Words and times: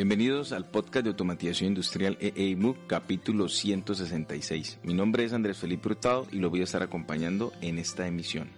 Bienvenidos 0.00 0.52
al 0.52 0.64
podcast 0.64 1.04
de 1.04 1.10
automatización 1.10 1.68
industrial 1.68 2.16
EEMU, 2.22 2.74
capítulo 2.86 3.50
166. 3.50 4.78
Mi 4.82 4.94
nombre 4.94 5.24
es 5.24 5.34
Andrés 5.34 5.58
Felipe 5.58 5.88
Hurtado 5.88 6.26
y 6.32 6.38
lo 6.38 6.48
voy 6.48 6.62
a 6.62 6.64
estar 6.64 6.82
acompañando 6.82 7.52
en 7.60 7.78
esta 7.78 8.06
emisión. 8.06 8.48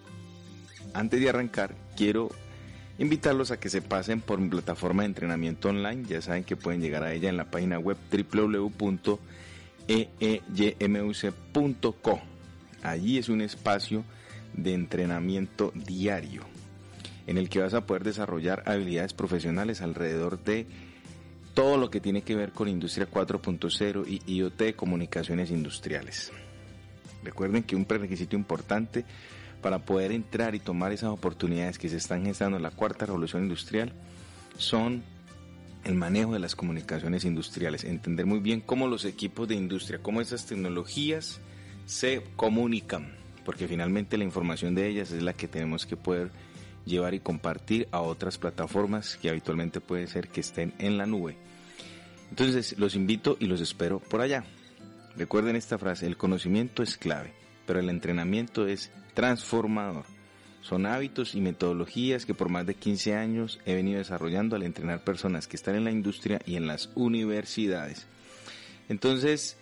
Antes 0.94 1.20
de 1.20 1.28
arrancar, 1.28 1.74
quiero 1.96 2.30
invitarlos 2.96 3.50
a 3.50 3.58
que 3.58 3.70
se 3.70 3.82
pasen 3.82 4.20
por 4.20 4.38
mi 4.38 4.48
plataforma 4.50 5.02
de 5.02 5.08
entrenamiento 5.08 5.70
online. 5.70 6.04
Ya 6.06 6.22
saben 6.22 6.44
que 6.44 6.54
pueden 6.54 6.80
llegar 6.80 7.02
a 7.02 7.12
ella 7.12 7.28
en 7.28 7.36
la 7.36 7.50
página 7.50 7.76
web 7.80 7.96
www.eeymuc.co. 8.12 9.10
Allí 12.84 13.18
es 13.18 13.28
un 13.28 13.40
espacio 13.40 14.04
de 14.54 14.74
entrenamiento 14.74 15.72
diario 15.74 16.44
en 17.26 17.36
el 17.36 17.48
que 17.48 17.58
vas 17.58 17.74
a 17.74 17.84
poder 17.84 18.04
desarrollar 18.04 18.62
habilidades 18.66 19.12
profesionales 19.12 19.80
alrededor 19.80 20.40
de 20.44 20.91
todo 21.54 21.76
lo 21.76 21.90
que 21.90 22.00
tiene 22.00 22.22
que 22.22 22.34
ver 22.34 22.52
con 22.52 22.68
Industria 22.68 23.08
4.0 23.10 24.06
y 24.08 24.34
IoT 24.34 24.74
comunicaciones 24.74 25.50
industriales. 25.50 26.32
Recuerden 27.22 27.62
que 27.62 27.76
un 27.76 27.84
prerequisito 27.84 28.36
importante 28.36 29.04
para 29.60 29.78
poder 29.78 30.12
entrar 30.12 30.54
y 30.54 30.60
tomar 30.60 30.92
esas 30.92 31.10
oportunidades 31.10 31.78
que 31.78 31.88
se 31.88 31.96
están 31.96 32.24
gestando 32.24 32.56
en 32.56 32.62
la 32.62 32.70
cuarta 32.70 33.06
revolución 33.06 33.44
industrial 33.44 33.92
son 34.58 35.02
el 35.84 35.94
manejo 35.94 36.32
de 36.32 36.38
las 36.38 36.54
comunicaciones 36.54 37.24
industriales, 37.24 37.84
entender 37.84 38.26
muy 38.26 38.40
bien 38.40 38.60
cómo 38.60 38.86
los 38.86 39.04
equipos 39.04 39.48
de 39.48 39.54
industria, 39.54 40.00
cómo 40.00 40.20
esas 40.20 40.46
tecnologías 40.46 41.40
se 41.86 42.22
comunican, 42.36 43.16
porque 43.44 43.66
finalmente 43.66 44.16
la 44.16 44.24
información 44.24 44.74
de 44.74 44.88
ellas 44.88 45.10
es 45.10 45.22
la 45.22 45.32
que 45.32 45.48
tenemos 45.48 45.86
que 45.86 45.96
poder 45.96 46.30
llevar 46.84 47.14
y 47.14 47.20
compartir 47.20 47.88
a 47.90 48.00
otras 48.00 48.38
plataformas 48.38 49.16
que 49.16 49.30
habitualmente 49.30 49.80
puede 49.80 50.06
ser 50.06 50.28
que 50.28 50.40
estén 50.40 50.74
en 50.78 50.98
la 50.98 51.06
nube. 51.06 51.36
Entonces 52.30 52.78
los 52.78 52.94
invito 52.94 53.36
y 53.40 53.46
los 53.46 53.60
espero 53.60 53.98
por 54.00 54.20
allá. 54.20 54.44
Recuerden 55.16 55.56
esta 55.56 55.78
frase, 55.78 56.06
el 56.06 56.16
conocimiento 56.16 56.82
es 56.82 56.96
clave, 56.96 57.34
pero 57.66 57.80
el 57.80 57.90
entrenamiento 57.90 58.66
es 58.66 58.90
transformador. 59.14 60.04
Son 60.62 60.86
hábitos 60.86 61.34
y 61.34 61.40
metodologías 61.40 62.24
que 62.24 62.34
por 62.34 62.48
más 62.48 62.64
de 62.66 62.74
15 62.74 63.16
años 63.16 63.60
he 63.66 63.74
venido 63.74 63.98
desarrollando 63.98 64.56
al 64.56 64.62
entrenar 64.62 65.04
personas 65.04 65.48
que 65.48 65.56
están 65.56 65.74
en 65.74 65.84
la 65.84 65.90
industria 65.90 66.40
y 66.46 66.56
en 66.56 66.66
las 66.66 66.88
universidades. 66.94 68.06
Entonces, 68.88 69.58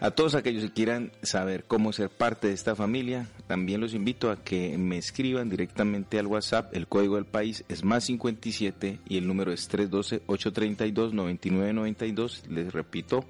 a 0.00 0.12
todos 0.12 0.36
aquellos 0.36 0.62
que 0.62 0.72
quieran 0.72 1.10
saber 1.22 1.64
cómo 1.64 1.92
ser 1.92 2.08
parte 2.08 2.46
de 2.48 2.54
esta 2.54 2.76
familia, 2.76 3.26
también 3.48 3.80
los 3.80 3.94
invito 3.94 4.30
a 4.30 4.36
que 4.36 4.78
me 4.78 4.96
escriban 4.96 5.50
directamente 5.50 6.20
al 6.20 6.28
WhatsApp. 6.28 6.72
El 6.74 6.86
código 6.86 7.16
del 7.16 7.24
país 7.24 7.64
es 7.68 7.82
más 7.82 8.04
57 8.04 9.00
y 9.08 9.16
el 9.16 9.26
número 9.26 9.50
es 9.52 9.68
312-832-9992. 9.70 12.46
Les 12.46 12.72
repito, 12.72 13.24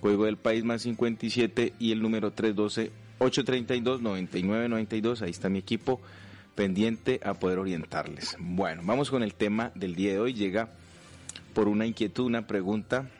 código 0.00 0.24
del 0.24 0.38
país 0.38 0.64
más 0.64 0.80
57 0.82 1.74
y 1.78 1.92
el 1.92 2.00
número 2.00 2.34
312-832-9992. 2.34 5.22
Ahí 5.22 5.30
está 5.30 5.50
mi 5.50 5.58
equipo 5.58 6.00
pendiente 6.54 7.20
a 7.22 7.34
poder 7.34 7.58
orientarles. 7.58 8.34
Bueno, 8.38 8.80
vamos 8.84 9.10
con 9.10 9.22
el 9.22 9.34
tema 9.34 9.72
del 9.74 9.94
día 9.94 10.12
de 10.12 10.20
hoy. 10.20 10.32
Llega 10.32 10.70
por 11.52 11.68
una 11.68 11.84
inquietud, 11.84 12.24
una 12.24 12.46
pregunta 12.46 13.10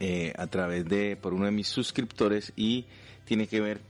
eh, 0.00 0.32
a 0.36 0.46
través 0.46 0.84
de 0.86 1.16
por 1.16 1.34
uno 1.34 1.46
de 1.46 1.52
mis 1.52 1.68
suscriptores 1.68 2.52
y 2.56 2.86
tiene 3.24 3.46
que 3.46 3.60
ver 3.60 3.80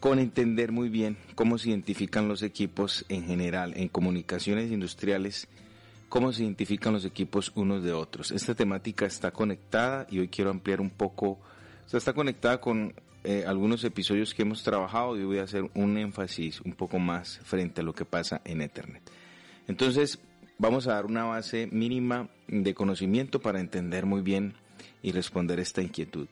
con 0.00 0.18
entender 0.18 0.72
muy 0.72 0.88
bien 0.88 1.18
cómo 1.34 1.58
se 1.58 1.70
identifican 1.70 2.26
los 2.26 2.42
equipos 2.42 3.04
en 3.08 3.26
general 3.26 3.74
en 3.76 3.88
comunicaciones 3.88 4.70
industriales, 4.70 5.46
cómo 6.08 6.32
se 6.32 6.42
identifican 6.42 6.94
los 6.94 7.04
equipos 7.04 7.52
unos 7.54 7.82
de 7.82 7.92
otros. 7.92 8.30
Esta 8.30 8.54
temática 8.54 9.04
está 9.04 9.30
conectada 9.30 10.06
y 10.10 10.18
hoy 10.18 10.28
quiero 10.28 10.50
ampliar 10.50 10.80
un 10.80 10.90
poco, 10.90 11.38
está 11.92 12.14
conectada 12.14 12.60
con 12.60 12.94
eh, 13.22 13.44
algunos 13.46 13.84
episodios 13.84 14.32
que 14.32 14.42
hemos 14.42 14.62
trabajado 14.62 15.18
y 15.18 15.24
voy 15.24 15.38
a 15.38 15.42
hacer 15.42 15.70
un 15.74 15.98
énfasis 15.98 16.62
un 16.62 16.72
poco 16.72 16.98
más 16.98 17.38
frente 17.44 17.82
a 17.82 17.84
lo 17.84 17.92
que 17.92 18.06
pasa 18.06 18.40
en 18.44 18.62
Ethernet. 18.62 19.02
Entonces, 19.68 20.18
vamos 20.56 20.86
a 20.86 20.94
dar 20.94 21.04
una 21.04 21.24
base 21.24 21.68
mínima 21.70 22.30
de 22.48 22.72
conocimiento 22.72 23.40
para 23.40 23.60
entender 23.60 24.06
muy 24.06 24.22
bien 24.22 24.54
y 25.02 25.12
responder 25.12 25.60
esta 25.60 25.82
inquietud. 25.82 26.28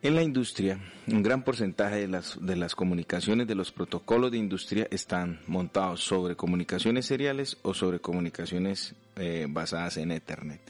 En 0.00 0.14
la 0.14 0.22
industria, 0.22 0.78
un 1.08 1.24
gran 1.24 1.42
porcentaje 1.42 1.96
de 1.96 2.06
las, 2.06 2.38
de 2.40 2.54
las 2.54 2.76
comunicaciones 2.76 3.48
de 3.48 3.56
los 3.56 3.72
protocolos 3.72 4.30
de 4.30 4.38
industria 4.38 4.86
están 4.92 5.40
montados 5.48 6.04
sobre 6.04 6.36
comunicaciones 6.36 7.06
seriales 7.06 7.56
o 7.62 7.74
sobre 7.74 7.98
comunicaciones 7.98 8.94
eh, 9.16 9.46
basadas 9.48 9.96
en 9.96 10.12
Ethernet. 10.12 10.60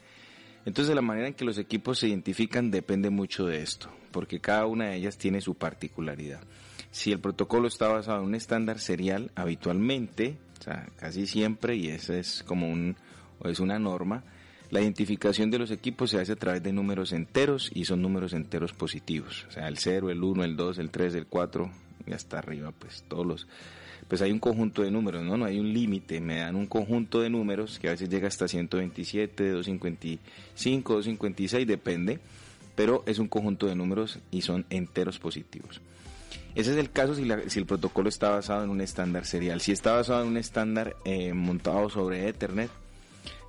Entonces 0.64 0.94
la 0.94 1.02
manera 1.02 1.28
en 1.28 1.34
que 1.34 1.44
los 1.44 1.58
equipos 1.58 1.98
se 1.98 2.08
identifican 2.08 2.70
depende 2.70 3.10
mucho 3.10 3.44
de 3.44 3.62
esto, 3.62 3.90
porque 4.12 4.40
cada 4.40 4.64
una 4.64 4.86
de 4.86 4.96
ellas 4.96 5.18
tiene 5.18 5.42
su 5.42 5.54
particularidad. 5.54 6.40
Si 6.90 7.12
el 7.12 7.20
protocolo 7.20 7.68
está 7.68 7.88
basado 7.88 8.20
en 8.20 8.28
un 8.28 8.34
estándar 8.34 8.78
serial, 8.78 9.30
habitualmente, 9.34 10.38
o 10.58 10.62
sea, 10.62 10.88
casi 10.96 11.26
siempre, 11.26 11.76
y 11.76 11.88
esa 11.88 12.16
es 12.16 12.42
como 12.46 12.70
un, 12.70 12.96
es 13.44 13.60
una 13.60 13.78
norma, 13.78 14.24
la 14.70 14.80
identificación 14.80 15.50
de 15.50 15.58
los 15.58 15.70
equipos 15.70 16.10
se 16.10 16.20
hace 16.20 16.32
a 16.32 16.36
través 16.36 16.62
de 16.62 16.72
números 16.72 17.12
enteros 17.12 17.70
y 17.72 17.84
son 17.84 18.02
números 18.02 18.32
enteros 18.34 18.72
positivos. 18.72 19.46
O 19.48 19.52
sea, 19.52 19.68
el 19.68 19.78
0, 19.78 20.10
el 20.10 20.22
1, 20.22 20.44
el 20.44 20.56
2, 20.56 20.78
el 20.78 20.90
3, 20.90 21.14
el 21.14 21.26
4 21.26 21.70
y 22.06 22.12
hasta 22.12 22.38
arriba, 22.38 22.72
pues 22.78 23.04
todos 23.08 23.26
los... 23.26 23.46
Pues 24.08 24.22
hay 24.22 24.32
un 24.32 24.38
conjunto 24.38 24.82
de 24.82 24.90
números, 24.90 25.22
¿no? 25.22 25.36
No 25.36 25.44
hay 25.44 25.58
un 25.58 25.72
límite, 25.72 26.20
me 26.20 26.38
dan 26.38 26.56
un 26.56 26.66
conjunto 26.66 27.20
de 27.20 27.28
números 27.28 27.78
que 27.78 27.88
a 27.88 27.90
veces 27.90 28.08
llega 28.08 28.28
hasta 28.28 28.48
127, 28.48 29.50
255, 29.50 30.94
256, 30.94 31.66
depende, 31.66 32.18
pero 32.74 33.02
es 33.06 33.18
un 33.18 33.28
conjunto 33.28 33.66
de 33.66 33.74
números 33.74 34.18
y 34.30 34.42
son 34.42 34.64
enteros 34.70 35.18
positivos. 35.18 35.82
Ese 36.54 36.72
es 36.72 36.78
el 36.78 36.90
caso 36.90 37.14
si, 37.14 37.28
si 37.48 37.58
el 37.58 37.66
protocolo 37.66 38.08
está 38.08 38.30
basado 38.30 38.64
en 38.64 38.70
un 38.70 38.80
estándar 38.80 39.26
serial. 39.26 39.60
Si 39.60 39.72
está 39.72 39.92
basado 39.92 40.22
en 40.22 40.28
un 40.28 40.36
estándar 40.38 40.96
eh, 41.04 41.34
montado 41.34 41.90
sobre 41.90 42.28
Ethernet, 42.28 42.70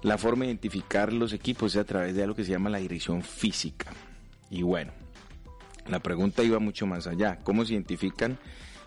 la 0.02 0.18
forma 0.18 0.46
de 0.46 0.52
identificar 0.52 1.12
los 1.12 1.34
equipos 1.34 1.76
es 1.76 1.82
a 1.82 1.86
través 1.86 2.16
de 2.16 2.24
algo 2.24 2.36
que 2.36 2.46
se 2.46 2.52
llama 2.52 2.70
la 2.70 2.78
dirección 2.78 3.22
física. 3.22 3.92
Y 4.50 4.62
bueno, 4.62 4.92
la 5.88 6.00
pregunta 6.00 6.44
iba 6.44 6.60
mucho 6.60 6.86
más 6.86 7.08
allá. 7.08 7.40
¿Cómo 7.44 7.66
se 7.66 7.74
identifican? 7.74 8.38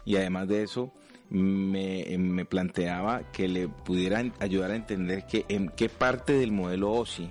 Y 0.05 0.17
además 0.17 0.49
de 0.49 0.63
eso, 0.63 0.93
me, 1.33 2.45
planteaba 2.45 3.31
que 3.33 3.49
le 3.49 3.69
pudieran 3.69 4.33
ayudar 4.41 4.71
a 4.71 4.77
entender 4.77 5.27
que 5.27 5.45
en 5.49 5.69
qué 5.69 5.89
parte 5.89 6.35
del 6.35 6.53
modelo 6.53 6.93
OSI 6.93 7.31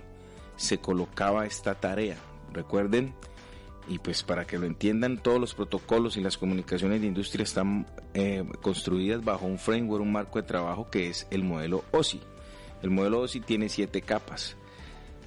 se 0.56 0.80
colocaba 0.80 1.46
esta 1.46 1.76
tarea. 1.76 2.18
Recuerden, 2.54 3.14
y 3.88 4.00
pues 4.00 4.24
para 4.24 4.46
que 4.46 4.60
lo 4.60 4.66
entiendan, 4.66 5.18
todos 5.18 5.40
los 5.40 5.54
protocolos 5.54 6.18
y 6.18 6.22
las 6.22 6.38
comunicaciones 6.38 7.02
de 7.02 7.08
industria 7.08 7.44
están 7.44 7.88
eh, 8.14 8.44
construidas 8.62 9.24
bajo 9.24 9.46
un 9.46 9.58
framework, 9.58 10.04
un 10.04 10.12
marco 10.12 10.40
de 10.42 10.48
trabajo 10.48 10.90
que 10.90 11.10
es 11.10 11.28
el 11.32 11.44
modelo 11.44 11.84
OSI. 11.92 12.22
El 12.82 12.90
modelo 12.90 13.22
OSI 13.22 13.42
tiene 13.42 13.70
siete 13.70 14.02
capas. 14.02 14.56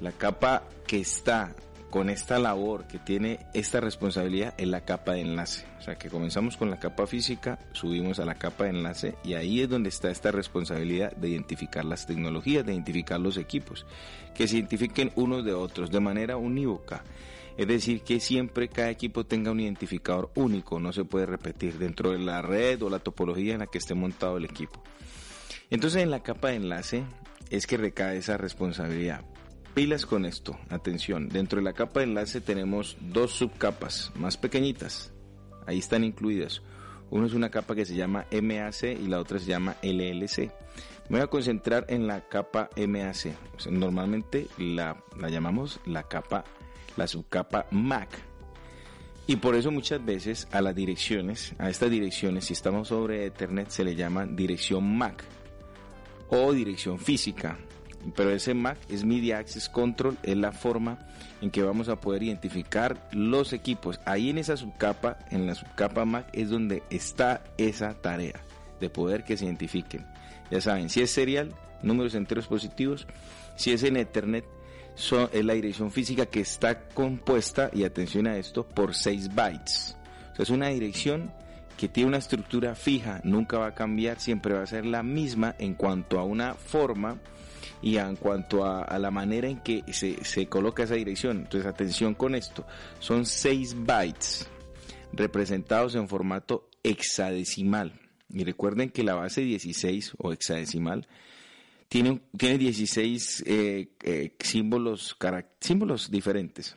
La 0.01 0.13
capa 0.13 0.65
que 0.87 1.01
está 1.01 1.55
con 1.95 2.11
esta 2.11 2.41
labor, 2.41 2.89
que 2.89 2.99
tiene 2.99 3.47
esta 3.55 3.79
responsabilidad, 3.79 4.53
es 4.59 4.67
la 4.67 4.85
capa 4.85 5.13
de 5.13 5.21
enlace. 5.21 5.65
O 5.79 5.83
sea 5.83 5.95
que 5.95 6.11
comenzamos 6.11 6.57
con 6.57 6.69
la 6.69 6.81
capa 6.81 7.07
física, 7.07 7.61
subimos 7.73 8.19
a 8.19 8.25
la 8.25 8.35
capa 8.35 8.65
de 8.65 8.71
enlace 8.71 9.15
y 9.23 9.35
ahí 9.35 9.61
es 9.61 9.69
donde 9.69 9.91
está 9.91 10.11
esta 10.11 10.33
responsabilidad 10.33 11.15
de 11.15 11.29
identificar 11.29 11.85
las 11.85 12.05
tecnologías, 12.05 12.67
de 12.67 12.73
identificar 12.73 13.21
los 13.21 13.37
equipos, 13.37 13.87
que 14.35 14.49
se 14.49 14.57
identifiquen 14.57 15.13
unos 15.15 15.45
de 15.45 15.55
otros 15.55 15.93
de 15.93 16.01
manera 16.01 16.37
unívoca. 16.37 17.05
Es 17.57 17.69
decir, 17.69 18.03
que 18.03 18.19
siempre 18.19 18.69
cada 18.69 18.91
equipo 18.91 19.25
tenga 19.25 19.53
un 19.53 19.61
identificador 19.61 20.33
único, 20.35 20.81
no 20.81 20.93
se 20.93 21.05
puede 21.05 21.27
repetir 21.27 21.79
dentro 21.79 22.11
de 22.11 22.19
la 22.19 22.43
red 22.43 22.83
o 22.83 22.91
la 22.91 22.99
topología 22.99 23.53
en 23.53 23.61
la 23.61 23.69
que 23.69 23.79
esté 23.79 23.95
montado 23.95 24.39
el 24.39 24.45
equipo. 24.45 24.83
Entonces 25.71 26.03
en 26.03 26.11
la 26.11 26.25
capa 26.25 26.49
de 26.49 26.57
enlace 26.57 27.05
es 27.51 27.67
que 27.67 27.77
recae 27.77 28.19
esa 28.19 28.37
responsabilidad. 28.37 29.25
Pilas 29.75 30.07
con 30.07 30.25
esto, 30.25 30.57
atención, 30.69 31.29
dentro 31.29 31.59
de 31.59 31.65
la 31.65 31.73
capa 31.73 32.01
de 32.01 32.07
enlace 32.07 32.41
tenemos 32.41 32.97
dos 33.01 33.33
subcapas 33.33 34.13
más 34.15 34.37
pequeñitas, 34.37 35.13
ahí 35.67 35.79
están 35.79 36.05
incluidas. 36.05 36.63
Uno 37.11 37.27
es 37.27 37.35
una 37.35 37.51
capa 37.51 37.75
que 37.75 37.85
se 37.85 37.95
llama 37.95 38.27
MAC 38.31 38.85
y 38.85 39.09
la 39.09 39.21
otra 39.21 39.39
se 39.39 39.47
llama 39.47 39.77
LLC. 39.83 40.51
Voy 41.11 41.21
a 41.21 41.27
concentrar 41.27 41.87
en 41.89 42.07
la 42.07 42.29
capa 42.29 42.71
MAC. 42.77 43.37
normalmente 43.69 44.47
la, 44.59 45.03
la 45.19 45.29
llamamos 45.29 45.81
la 45.87 46.05
capa, 46.05 46.45
la 46.97 47.07
subcapa 47.07 47.67
MAC. 47.71 48.09
Y 49.27 49.37
por 49.37 49.55
eso 49.55 49.71
muchas 49.71 50.05
veces 50.05 50.47
a 50.53 50.61
las 50.61 50.75
direcciones, 50.75 51.55
a 51.59 51.69
estas 51.69 51.91
direcciones, 51.91 52.45
si 52.45 52.53
estamos 52.53 52.89
sobre 52.89 53.27
Ethernet, 53.27 53.71
se 53.71 53.85
le 53.85 53.97
llama 53.97 54.27
dirección 54.27 54.97
MAC 54.97 55.25
o 56.29 56.53
dirección 56.53 56.99
física. 56.99 57.59
Pero 58.15 58.31
ese 58.31 58.53
MAC 58.53 58.79
es 58.91 59.05
Media 59.05 59.39
Access 59.39 59.69
Control, 59.69 60.19
es 60.23 60.37
la 60.37 60.53
forma 60.53 60.99
en 61.41 61.51
que 61.51 61.63
vamos 61.63 61.89
a 61.89 62.01
poder 62.01 62.23
identificar 62.23 63.09
los 63.13 63.53
equipos. 63.53 63.99
Ahí 64.05 64.31
en 64.31 64.39
esa 64.39 64.57
subcapa, 64.57 65.19
en 65.31 65.47
la 65.47 65.55
subcapa 65.55 66.05
MAC, 66.05 66.29
es 66.33 66.51
donde 66.51 66.83
está 66.91 67.43
esa 67.57 67.95
tarea 67.95 68.41
de 68.81 68.91
poder 68.91 69.25
que 69.25 69.37
se 69.37 69.47
identifiquen. 69.47 70.07
Ya 70.51 70.61
saben, 70.61 70.91
si 70.91 71.01
es 71.01 71.11
serial, 71.11 71.55
números 71.83 72.15
enteros 72.15 72.47
positivos. 72.47 73.07
Si 73.57 73.73
es 73.73 73.83
en 73.85 73.97
Ethernet, 73.97 74.45
son, 74.95 75.29
es 75.33 75.45
la 75.45 75.55
dirección 75.55 75.91
física 75.91 76.27
que 76.27 76.41
está 76.41 76.89
compuesta, 76.89 77.71
y 77.73 77.85
atención 77.85 78.27
a 78.27 78.37
esto, 78.37 78.67
por 78.67 78.95
6 78.95 79.35
bytes. 79.35 79.97
Es 80.39 80.51
una 80.51 80.69
dirección 80.69 81.33
que 81.77 81.89
tiene 81.89 82.09
una 82.09 82.19
estructura 82.19 82.75
fija, 82.75 83.21
nunca 83.25 83.59
va 83.59 83.69
a 83.69 83.75
cambiar, 83.75 84.21
siempre 84.21 84.55
va 84.55 84.63
a 84.63 84.67
ser 84.67 84.87
la 84.87 85.03
misma 85.03 85.55
en 85.59 85.75
cuanto 85.75 86.19
a 86.19 86.25
una 86.25 86.55
forma 86.55 87.19
y 87.83 87.97
en 87.97 88.17
cuanto 88.17 88.65
a, 88.65 88.99
la 88.99 89.11
manera 89.11 89.49
en 89.49 89.61
que 89.61 89.83
se, 89.93 90.25
se, 90.25 90.47
coloca 90.47 90.85
esa 90.85 90.95
dirección. 90.95 91.39
Entonces, 91.39 91.67
atención 91.67 92.15
con 92.15 92.35
esto, 92.35 92.67
son 92.99 93.27
6 93.27 93.85
bytes 93.85 94.49
representados 95.13 95.95
en 95.95 96.09
formato 96.09 96.71
hexadecimal. 96.83 98.01
Y 98.31 98.45
recuerden 98.45 98.91
que 98.91 99.03
la 99.03 99.15
base 99.15 99.43
16 99.43 100.15
o 100.19 100.33
hexadecimal 100.33 101.07
tiene, 101.89 102.21
tiene 102.37 102.59
16 102.59 103.45
eh, 103.47 103.89
eh, 104.03 104.37
símbolos, 104.41 105.17
símbolos 105.61 106.11
diferentes, 106.11 106.77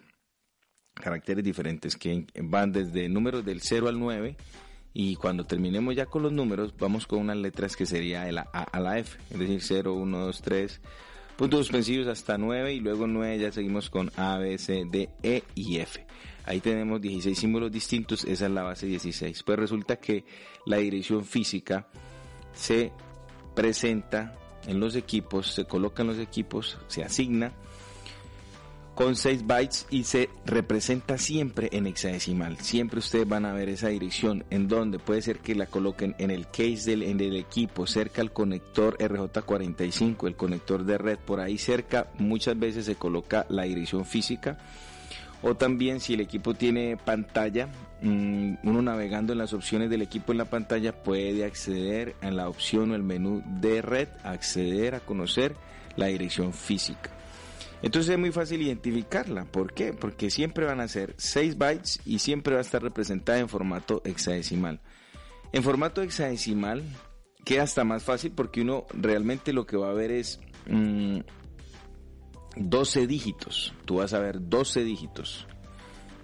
caracteres 0.94 1.44
diferentes 1.44 1.96
que 1.96 2.26
van 2.44 2.72
desde 2.72 3.08
números 3.10 3.46
del 3.46 3.62
0 3.62 3.88
al 3.88 4.00
9 4.00 4.36
y 5.00 5.16
cuando 5.16 5.46
terminemos 5.46 5.96
ya 5.96 6.08
con 6.08 6.24
los 6.24 6.32
números 6.32 6.74
vamos 6.80 7.06
con 7.06 7.20
unas 7.20 7.38
letras 7.38 7.76
que 7.76 7.86
sería 7.86 8.24
de 8.24 8.32
la 8.32 8.50
A 8.52 8.64
a 8.64 8.80
la 8.80 8.98
F, 8.98 9.20
es 9.30 9.38
decir 9.38 9.62
0, 9.62 9.94
1, 9.94 10.18
2, 10.18 10.42
3, 10.42 10.82
puntos 11.36 11.60
suspensivos 11.60 12.08
hasta 12.08 12.40
9 12.40 12.74
y 12.74 12.80
luego 12.80 13.06
9 13.06 13.38
ya 13.38 13.52
seguimos 13.52 13.92
con 13.92 14.12
A, 14.16 14.40
B, 14.40 14.58
C, 14.58 14.86
D, 14.90 15.08
E 15.22 15.44
y 15.54 15.78
F. 15.78 16.04
Ahí 16.46 16.62
tenemos 16.62 17.00
16 17.00 17.38
símbolos 17.38 17.72
distintos, 17.72 18.24
esa 18.24 18.48
es 18.48 18.52
la 18.52 18.64
base 18.64 18.88
16. 18.88 19.44
Pues 19.44 19.60
resulta 19.60 19.98
que 19.98 20.26
la 20.66 20.78
dirección 20.78 21.24
física 21.24 21.88
se 22.54 22.92
presenta 23.54 24.34
en 24.66 24.80
los 24.80 24.96
equipos, 24.96 25.54
se 25.54 25.66
coloca 25.66 26.02
en 26.02 26.08
los 26.08 26.18
equipos, 26.18 26.80
se 26.88 27.04
asigna 27.04 27.52
con 28.98 29.16
6 29.16 29.46
bytes 29.46 29.86
y 29.92 30.06
se 30.06 30.28
representa 30.44 31.20
siempre 31.20 31.70
en 31.72 31.86
hexadecimal. 31.86 32.58
Siempre 32.58 32.98
ustedes 32.98 33.28
van 33.28 33.46
a 33.46 33.54
ver 33.54 33.70
esa 33.70 33.90
dirección 33.90 34.44
en 34.50 34.68
donde 34.68 34.98
puede 34.98 35.22
ser 35.22 35.38
que 35.38 35.54
la 35.54 35.68
coloquen 35.68 36.16
en 36.18 36.32
el 36.32 36.48
case 36.48 36.90
del, 36.90 37.04
en 37.04 37.22
el 37.22 37.36
equipo, 37.36 37.86
cerca 37.86 38.24
al 38.24 38.34
conector 38.34 38.98
RJ45, 38.98 40.26
el 40.26 40.36
conector 40.36 40.84
de 40.84 40.98
red, 40.98 41.20
por 41.20 41.40
ahí 41.40 41.60
cerca 41.60 42.08
muchas 42.18 42.58
veces 42.58 42.86
se 42.86 42.96
coloca 42.96 43.46
la 43.50 43.64
dirección 43.64 44.04
física. 44.04 44.58
O 45.44 45.54
también 45.54 46.00
si 46.00 46.16
el 46.16 46.22
equipo 46.22 46.56
tiene 46.56 46.98
pantalla, 46.98 47.70
mm, 48.02 48.56
uno 48.64 48.82
navegando 48.82 49.32
en 49.32 49.38
las 49.38 49.54
opciones 49.54 49.92
del 49.92 50.02
equipo 50.02 50.32
en 50.32 50.40
la 50.40 50.46
pantalla 50.46 51.04
puede 51.04 51.46
acceder 51.46 52.16
a 52.22 52.32
la 52.32 52.50
opción 52.50 52.90
o 52.90 52.96
el 52.96 53.04
menú 53.04 53.44
de 53.46 53.84
red, 53.84 54.08
acceder 54.24 54.96
a 54.96 55.02
conocer 55.02 55.56
la 55.96 56.08
dirección 56.08 56.52
física. 56.52 57.12
Entonces 57.82 58.12
es 58.14 58.20
muy 58.20 58.32
fácil 58.32 58.62
identificarla. 58.62 59.46
¿Por 59.46 59.74
qué? 59.74 59.94
Porque 59.94 60.30
siempre 60.30 60.66
van 60.66 60.80
a 60.80 60.88
ser 60.88 61.14
6 61.18 61.58
bytes 61.58 62.02
y 62.06 62.20
siempre 62.20 62.54
va 62.54 62.60
a 62.60 62.62
estar 62.62 62.82
representada 62.82 63.40
en 63.40 63.50
formato 63.50 64.02
hexadecimal. 64.04 64.82
En 65.54 65.64
formato 65.64 66.02
hexadecimal 66.02 66.84
queda 67.46 67.64
hasta 67.64 67.84
más 67.84 68.04
fácil 68.04 68.32
porque 68.32 68.62
uno 68.62 68.86
realmente 68.94 69.54
lo 69.54 69.66
que 69.66 69.78
va 69.78 69.90
a 69.90 69.94
ver 69.94 70.12
es 70.12 70.40
12 70.66 70.74
mm, 73.02 73.08
dígitos. 73.08 73.74
Tú 73.86 73.98
vas 73.98 74.14
a 74.14 74.20
ver 74.20 74.40
12 74.42 74.84
dígitos. 74.84 75.48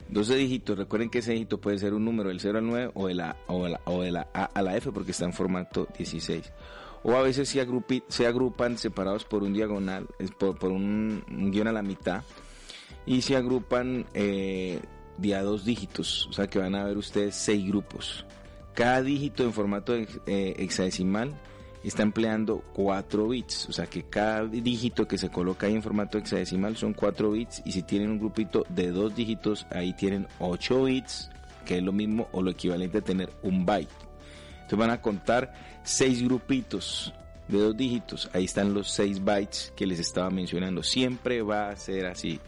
12 0.10 0.36
dígitos, 0.36 0.78
recuerden 0.78 1.10
que 1.10 1.20
ese 1.20 1.32
dígito 1.32 1.60
puede 1.62 1.80
ser 1.80 1.94
un 1.94 2.06
número 2.06 2.30
del 2.30 2.40
0 2.40 2.60
al 2.60 2.68
9 2.68 2.92
o 2.94 3.08
de 3.08 3.16
la, 3.16 3.36
o 3.48 4.02
de 4.02 4.12
la 4.12 4.28
A 4.34 4.46
a 4.46 4.62
la 4.62 4.76
F 4.76 4.92
porque 4.92 5.12
está 5.12 5.26
en 5.26 5.34
formato 5.34 5.88
16 5.98 6.52
o 7.04 7.16
a 7.16 7.22
veces 7.22 7.50
se, 7.50 7.66
se 8.08 8.28
agrupan 8.28 8.78
separados 8.78 9.26
por 9.26 9.44
un 9.44 9.54
diagonal, 9.54 10.08
por, 10.38 10.72
un, 10.72 11.24
guion 11.52 11.68
a 11.68 11.72
la 11.72 11.82
mitad, 11.82 12.24
y 13.06 13.22
se 13.22 13.36
agrupan 13.36 14.06
eh, 14.14 14.80
de 15.18 15.38
dos 15.40 15.66
dígitos, 15.66 16.28
o 16.28 16.34
sea 16.34 16.48
que 16.48 16.60
van 16.60 16.76
a 16.76 16.86
ver 16.86 16.98
ustedes 16.98 17.36
seis 17.36 17.66
grupos. 17.68 18.26
Cada 18.74 19.02
dígito 19.02 19.44
en 19.44 19.54
formato 19.54 19.94
eh, 19.96 20.08
hexadecimal 20.58 21.34
está 21.84 22.02
empleando 22.02 22.64
4 22.74 23.28
bits, 23.28 23.70
o 23.70 23.74
sea 23.74 23.86
que 23.86 24.04
cada 24.04 24.46
dígito 24.46 25.08
que 25.08 25.18
se 25.18 25.30
coloca 25.30 25.68
ahí 25.68 25.76
en 25.76 25.84
formato 25.84 26.18
hexadecimal 26.18 26.78
son 26.78 26.94
4 26.94 27.32
bits 27.32 27.62
y 27.66 27.74
si 27.74 27.84
tienen 27.84 28.12
un 28.12 28.20
grupito 28.20 28.66
de 28.70 28.92
dos 28.92 29.16
dígitos 29.16 29.68
ahí 29.70 29.94
tienen 29.94 30.28
8 30.40 30.84
bits, 30.86 31.30
que 31.66 31.78
es 31.78 31.84
lo 31.84 31.92
mismo 31.92 32.30
o 32.32 32.42
lo 32.42 32.52
equivalente 32.52 33.00
a 33.00 33.02
tener 33.02 33.30
un 33.44 33.66
byte. 33.66 34.13
Entonces 34.64 34.80
van 34.80 34.90
a 34.90 35.02
contar 35.02 35.54
seis 35.84 36.24
grupitos 36.24 37.14
de 37.48 37.60
dos 37.60 37.78
dígitos. 37.78 38.30
Ahí 38.34 38.46
están 38.46 38.74
los 38.74 38.90
seis 38.92 39.24
bytes 39.24 39.74
que 39.76 39.86
les 39.86 40.00
estaba 40.00 40.30
mencionando. 40.30 40.84
Siempre 40.84 41.42
va 41.42 41.70
a 41.70 41.76
ser 41.76 42.08
así. 42.08 42.40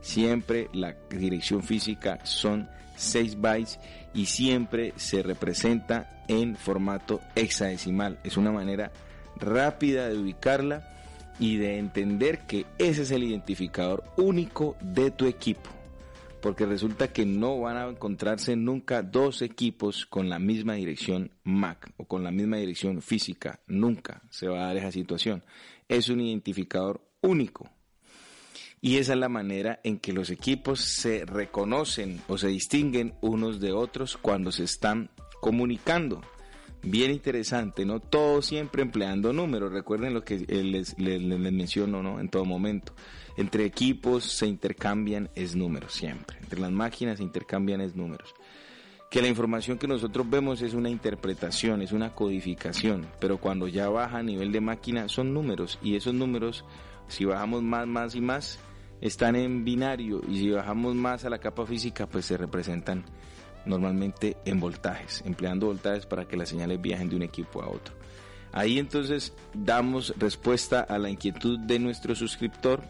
Siempre 0.00 0.68
la 0.72 0.94
dirección 1.10 1.62
física 1.62 2.18
son 2.24 2.68
6 2.96 3.40
bytes 3.40 3.78
y 4.14 4.26
siempre 4.26 4.92
se 4.96 5.22
representa 5.22 6.24
en 6.28 6.56
formato 6.56 7.20
hexadecimal. 7.34 8.18
Es 8.24 8.36
una 8.36 8.52
manera 8.52 8.92
rápida 9.36 10.08
de 10.08 10.18
ubicarla 10.18 10.94
y 11.38 11.56
de 11.56 11.78
entender 11.78 12.40
que 12.40 12.66
ese 12.78 13.02
es 13.02 13.10
el 13.10 13.22
identificador 13.24 14.04
único 14.16 14.76
de 14.80 15.10
tu 15.10 15.26
equipo 15.26 15.70
porque 16.40 16.66
resulta 16.66 17.12
que 17.12 17.26
no 17.26 17.60
van 17.60 17.76
a 17.76 17.88
encontrarse 17.88 18.56
nunca 18.56 19.02
dos 19.02 19.42
equipos 19.42 20.06
con 20.06 20.28
la 20.28 20.38
misma 20.38 20.74
dirección 20.74 21.30
MAC 21.44 21.92
o 21.96 22.06
con 22.06 22.22
la 22.22 22.30
misma 22.30 22.56
dirección 22.58 23.02
física. 23.02 23.60
Nunca 23.66 24.22
se 24.30 24.48
va 24.48 24.60
a 24.60 24.66
dar 24.66 24.76
esa 24.76 24.92
situación. 24.92 25.44
Es 25.88 26.08
un 26.08 26.20
identificador 26.20 27.00
único. 27.20 27.70
Y 28.80 28.98
esa 28.98 29.14
es 29.14 29.18
la 29.18 29.28
manera 29.28 29.80
en 29.82 29.98
que 29.98 30.12
los 30.12 30.30
equipos 30.30 30.80
se 30.80 31.24
reconocen 31.24 32.20
o 32.28 32.38
se 32.38 32.48
distinguen 32.48 33.14
unos 33.20 33.60
de 33.60 33.72
otros 33.72 34.16
cuando 34.16 34.52
se 34.52 34.64
están 34.64 35.10
comunicando. 35.40 36.20
Bien 36.82 37.10
interesante, 37.10 37.84
¿no? 37.84 38.00
Todo 38.00 38.40
siempre 38.40 38.82
empleando 38.82 39.32
números. 39.32 39.72
Recuerden 39.72 40.14
lo 40.14 40.24
que 40.24 40.38
les, 40.38 40.98
les, 40.98 41.20
menciono, 41.20 42.02
¿no? 42.02 42.20
En 42.20 42.28
todo 42.28 42.44
momento 42.44 42.92
entre 43.38 43.64
equipos 43.64 44.24
se 44.24 44.48
intercambian 44.48 45.30
es 45.36 45.54
números 45.54 45.92
siempre. 45.92 46.36
Entre 46.42 46.58
las 46.58 46.72
máquinas 46.72 47.18
se 47.18 47.22
intercambian 47.22 47.80
es 47.80 47.94
números. 47.94 48.34
Que 49.10 49.22
la 49.22 49.28
información 49.28 49.78
que 49.78 49.86
nosotros 49.86 50.28
vemos 50.28 50.60
es 50.60 50.74
una 50.74 50.90
interpretación, 50.90 51.80
es 51.80 51.92
una 51.92 52.14
codificación, 52.16 53.06
pero 53.20 53.38
cuando 53.38 53.68
ya 53.68 53.88
baja 53.88 54.18
a 54.18 54.22
nivel 54.24 54.50
de 54.50 54.60
máquina 54.60 55.08
son 55.08 55.32
números 55.32 55.78
y 55.80 55.94
esos 55.94 56.14
números, 56.14 56.64
si 57.06 57.24
bajamos 57.24 57.62
más, 57.62 57.86
más 57.86 58.16
y 58.16 58.20
más, 58.20 58.58
están 59.00 59.36
en 59.36 59.64
binario 59.64 60.20
y 60.28 60.38
si 60.38 60.50
bajamos 60.50 60.96
más 60.96 61.24
a 61.24 61.30
la 61.30 61.38
capa 61.38 61.64
física, 61.64 62.08
pues 62.08 62.26
se 62.26 62.36
representan 62.36 63.04
normalmente 63.64 64.36
en 64.44 64.60
voltajes, 64.60 65.22
empleando 65.26 65.66
voltajes 65.66 66.06
para 66.06 66.26
que 66.26 66.36
las 66.36 66.48
señales 66.48 66.80
viajen 66.80 67.08
de 67.08 67.16
un 67.16 67.22
equipo 67.22 67.62
a 67.62 67.68
otro. 67.68 67.94
Ahí 68.52 68.78
entonces 68.78 69.32
damos 69.54 70.14
respuesta 70.16 70.80
a 70.80 70.98
la 70.98 71.10
inquietud 71.10 71.58
de 71.58 71.78
nuestro 71.78 72.14
suscriptor 72.14 72.82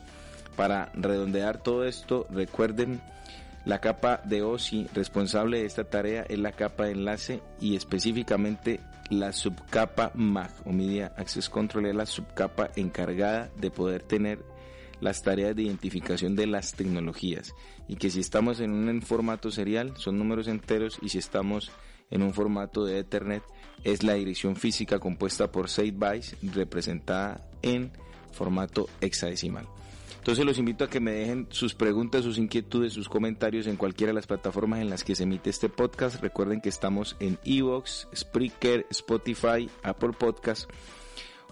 para 0.57 0.91
redondear 0.95 1.63
todo 1.63 1.85
esto, 1.85 2.27
recuerden 2.31 3.01
la 3.65 3.81
capa 3.81 4.21
de 4.25 4.43
OSI 4.43 4.87
responsable 4.95 5.59
de 5.59 5.67
esta 5.67 5.85
tarea 5.85 6.25
es 6.29 6.39
la 6.39 6.53
capa 6.53 6.85
de 6.85 6.93
enlace 6.93 7.43
y 7.61 7.77
específicamente 7.77 8.81
la 9.11 9.33
subcapa 9.33 10.11
MAG 10.15 10.51
o 10.65 10.73
Media 10.73 11.13
Access 11.17 11.51
Control 11.51 11.87
es 11.87 11.95
la 11.95 12.07
subcapa 12.07 12.71
encargada 12.77 13.51
de 13.57 13.71
poder 13.71 14.03
tener 14.03 14.39
las 15.00 15.23
tareas 15.23 15.55
de 15.55 15.62
identificación 15.62 16.37
de 16.37 16.47
las 16.47 16.75
tecnologías 16.75 17.55
y 17.88 17.97
que 17.97 18.11
si 18.11 18.21
estamos 18.21 18.61
en 18.61 18.73
un 18.73 19.02
formato 19.02 19.50
serial 19.50 19.95
son 19.97 20.19
números 20.19 20.49
enteros 20.49 20.99
y 21.02 21.09
si 21.09 21.19
estamos 21.19 21.71
en 22.11 22.23
un 22.23 22.35
formato 22.35 22.85
de 22.85 22.99
Ethernet 22.99 23.43
es 23.85 24.02
la 24.02 24.14
dirección 24.14 24.57
física 24.57 24.99
compuesta 24.99 25.50
por 25.52 25.69
6 25.69 25.99
bytes 25.99 26.37
representada 26.55 27.49
en 27.62 27.93
formato 28.33 28.88
hexadecimal. 29.00 29.67
Entonces 30.19 30.45
los 30.45 30.59
invito 30.59 30.85
a 30.85 30.90
que 30.90 31.00
me 31.00 31.12
dejen 31.12 31.47
sus 31.49 31.75
preguntas, 31.75 32.23
sus 32.23 32.37
inquietudes, 32.38 32.93
sus 32.93 33.09
comentarios 33.09 33.67
en 33.67 33.76
cualquiera 33.76 34.11
de 34.11 34.14
las 34.14 34.26
plataformas 34.26 34.81
en 34.81 34.90
las 34.90 35.02
que 35.02 35.14
se 35.14 35.23
emite 35.23 35.49
este 35.49 35.71
podcast. 35.71 36.21
Recuerden 36.21 36.61
que 36.61 36.69
estamos 36.69 37.17
en 37.19 37.38
Evox, 37.45 38.09
Spreaker, 38.14 38.85
Spotify, 38.90 39.71
Apple 39.83 40.11
Podcast. 40.19 40.69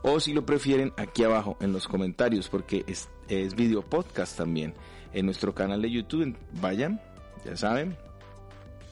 O 0.09 0.21
si 0.21 0.33
lo 0.33 0.47
prefieren, 0.47 0.93
aquí 0.97 1.25
abajo 1.25 1.57
en 1.61 1.73
los 1.73 1.89
comentarios, 1.89 2.49
porque 2.49 2.85
es, 2.87 3.09
es 3.29 3.57
video 3.57 3.83
podcast 3.83 4.37
también. 4.37 4.73
En 5.13 5.27
nuestro 5.27 5.53
canal 5.53 5.83
de 5.83 5.91
YouTube, 5.91 6.37
vayan, 6.61 7.01
ya 7.45 7.57
saben, 7.57 7.97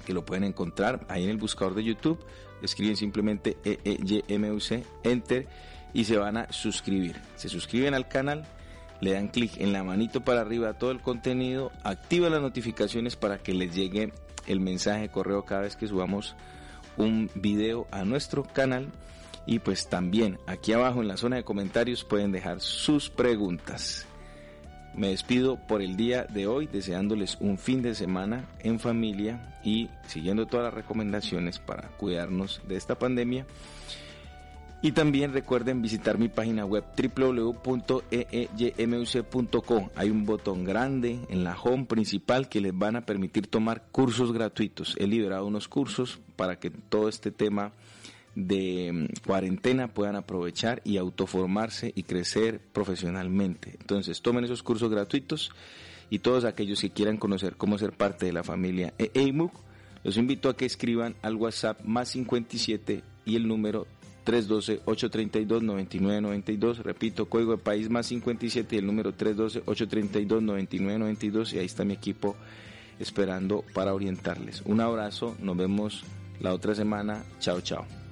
que 0.04 0.12
lo 0.12 0.24
pueden 0.24 0.42
encontrar 0.42 1.06
ahí 1.08 1.22
en 1.22 1.30
el 1.30 1.36
buscador 1.36 1.76
de 1.76 1.84
YouTube. 1.84 2.18
Escriben 2.62 2.96
simplemente 2.96 3.56
EEYMUC, 3.62 4.84
Enter, 5.04 5.46
y 5.92 6.02
se 6.02 6.16
van 6.16 6.36
a 6.36 6.52
suscribir. 6.52 7.14
Se 7.36 7.48
suscriben 7.48 7.94
al 7.94 8.08
canal 8.08 8.44
le 9.00 9.12
dan 9.12 9.28
clic 9.28 9.60
en 9.60 9.72
la 9.72 9.84
manito 9.84 10.24
para 10.24 10.40
arriba 10.40 10.70
a 10.70 10.78
todo 10.78 10.90
el 10.90 11.00
contenido, 11.00 11.70
activa 11.84 12.28
las 12.28 12.40
notificaciones 12.40 13.14
para 13.14 13.38
que 13.38 13.54
les 13.54 13.72
llegue 13.72 14.12
el 14.48 14.58
mensaje 14.58 15.02
de 15.02 15.08
correo 15.10 15.44
cada 15.44 15.60
vez 15.60 15.76
que 15.76 15.86
subamos 15.86 16.34
un 16.96 17.30
video 17.36 17.86
a 17.92 18.04
nuestro 18.04 18.42
canal 18.42 18.90
y 19.46 19.58
pues 19.58 19.88
también 19.88 20.38
aquí 20.46 20.72
abajo 20.72 21.02
en 21.02 21.08
la 21.08 21.16
zona 21.16 21.36
de 21.36 21.44
comentarios 21.44 22.04
pueden 22.04 22.32
dejar 22.32 22.60
sus 22.60 23.10
preguntas. 23.10 24.06
me 24.94 25.08
despido 25.08 25.56
por 25.66 25.82
el 25.82 25.96
día 25.96 26.24
de 26.24 26.46
hoy 26.46 26.66
deseándoles 26.66 27.36
un 27.40 27.58
fin 27.58 27.82
de 27.82 27.94
semana 27.94 28.48
en 28.60 28.78
familia 28.78 29.58
y 29.64 29.90
siguiendo 30.06 30.46
todas 30.46 30.66
las 30.66 30.74
recomendaciones 30.74 31.58
para 31.58 31.88
cuidarnos 31.96 32.60
de 32.68 32.76
esta 32.76 32.96
pandemia. 32.96 33.44
Y 34.82 34.92
también 34.92 35.32
recuerden 35.32 35.80
visitar 35.80 36.18
mi 36.18 36.28
página 36.28 36.66
web 36.66 36.84
www.eeymuc.com. 37.16 37.88
Hay 39.96 40.10
un 40.10 40.26
botón 40.26 40.62
grande 40.64 41.20
en 41.30 41.42
la 41.42 41.58
home 41.58 41.86
principal 41.86 42.50
que 42.50 42.60
les 42.60 42.76
van 42.76 42.96
a 42.96 43.06
permitir 43.06 43.46
tomar 43.46 43.86
cursos 43.90 44.30
gratuitos. 44.30 44.94
He 45.00 45.06
liberado 45.06 45.46
unos 45.46 45.68
cursos 45.68 46.20
para 46.36 46.60
que 46.60 46.68
todo 46.68 47.08
este 47.08 47.30
tema 47.30 47.72
de 48.34 48.90
mm, 48.92 49.06
cuarentena 49.26 49.88
puedan 49.88 50.16
aprovechar 50.16 50.80
y 50.84 50.96
autoformarse 50.96 51.92
y 51.94 52.02
crecer 52.02 52.60
profesionalmente. 52.72 53.76
Entonces, 53.80 54.22
tomen 54.22 54.44
esos 54.44 54.62
cursos 54.62 54.90
gratuitos 54.90 55.52
y 56.10 56.20
todos 56.20 56.44
aquellos 56.44 56.80
que 56.80 56.90
quieran 56.90 57.16
conocer 57.16 57.56
cómo 57.56 57.78
ser 57.78 57.92
parte 57.92 58.26
de 58.26 58.32
la 58.32 58.44
familia 58.44 58.92
EIMUC, 58.98 59.52
los 60.02 60.16
invito 60.16 60.48
a 60.48 60.56
que 60.56 60.66
escriban 60.66 61.14
al 61.22 61.36
WhatsApp 61.36 61.80
más 61.82 62.08
57 62.10 63.02
y 63.24 63.36
el 63.36 63.46
número 63.48 63.86
312-832-9992. 64.26 66.78
Repito, 66.78 67.26
código 67.26 67.52
de 67.52 67.58
país 67.58 67.88
más 67.90 68.06
57 68.06 68.74
y 68.76 68.78
el 68.78 68.86
número 68.86 69.14
312-832-9992. 69.16 71.52
Y 71.54 71.58
ahí 71.58 71.66
está 71.66 71.84
mi 71.84 71.94
equipo 71.94 72.34
esperando 72.98 73.64
para 73.72 73.94
orientarles. 73.94 74.62
Un 74.66 74.80
abrazo, 74.80 75.36
nos 75.40 75.56
vemos 75.56 76.02
la 76.40 76.52
otra 76.52 76.74
semana. 76.74 77.24
Chao, 77.40 77.60
chao. 77.60 78.03